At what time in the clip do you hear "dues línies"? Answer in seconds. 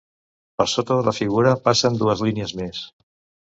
2.01-2.57